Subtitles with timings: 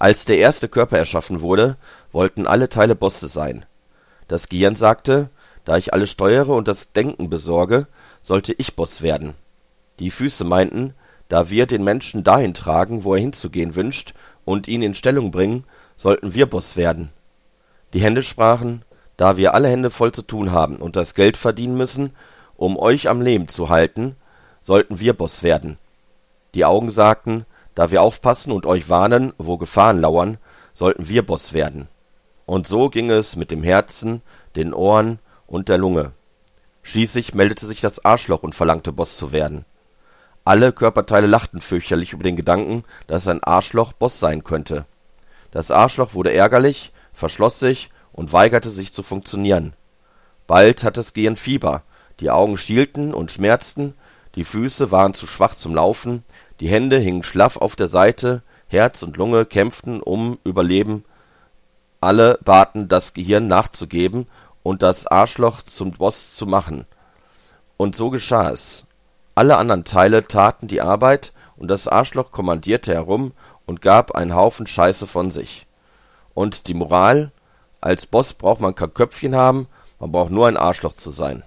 [0.00, 1.76] Als der erste Körper erschaffen wurde,
[2.10, 3.66] wollten alle Teile Bosse sein.
[4.28, 5.28] Das Gehirn sagte,
[5.66, 7.86] da ich alles steuere und das Denken besorge,
[8.22, 9.34] sollte ich Boss werden.
[9.98, 10.94] Die Füße meinten,
[11.28, 14.14] da wir den Menschen dahin tragen, wo er hinzugehen wünscht,
[14.46, 15.64] und ihn in Stellung bringen,
[15.98, 17.10] sollten wir Boss werden.
[17.92, 18.82] Die Hände sprachen,
[19.18, 22.16] da wir alle Hände voll zu tun haben und das Geld verdienen müssen,
[22.56, 24.16] um euch am Leben zu halten,
[24.62, 25.76] sollten wir Boss werden.
[26.54, 27.44] Die Augen sagten,
[27.80, 30.36] da wir aufpassen und euch warnen, wo Gefahren lauern,
[30.74, 31.88] sollten wir Boss werden.
[32.44, 34.20] Und so ging es mit dem Herzen,
[34.54, 36.12] den Ohren und der Lunge.
[36.82, 39.64] Schließlich meldete sich das Arschloch und verlangte Boss zu werden.
[40.44, 44.84] Alle Körperteile lachten fürchterlich über den Gedanken, dass ein Arschloch Boss sein könnte.
[45.50, 49.72] Das Arschloch wurde ärgerlich, verschloss sich und weigerte sich zu funktionieren.
[50.46, 51.84] Bald hatte es Gehirn Fieber,
[52.20, 53.94] die Augen schielten und schmerzten,
[54.34, 56.24] die Füße waren zu schwach zum Laufen,
[56.60, 61.04] die Hände hingen schlaff auf der Seite, Herz und Lunge kämpften um Überleben,
[62.00, 64.26] alle baten das Gehirn nachzugeben
[64.62, 66.86] und das Arschloch zum Boss zu machen.
[67.76, 68.84] Und so geschah es.
[69.34, 73.32] Alle anderen Teile taten die Arbeit, und das Arschloch kommandierte herum
[73.66, 75.66] und gab einen Haufen Scheiße von sich.
[76.32, 77.32] Und die Moral:
[77.82, 79.66] Als Boss braucht man kein Köpfchen haben,
[79.98, 81.42] man braucht nur ein Arschloch zu sein